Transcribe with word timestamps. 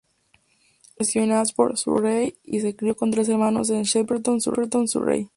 Wilson 0.03 0.97
nació 0.97 1.21
en 1.21 1.31
Ashford, 1.33 1.75
Surrey, 1.75 2.35
y 2.43 2.61
se 2.61 2.75
crio 2.75 2.95
con 2.95 3.11
tres 3.11 3.29
hermanos 3.29 3.69
en 3.69 3.83
Shepperton, 3.83 4.41
Surrey. 4.41 5.29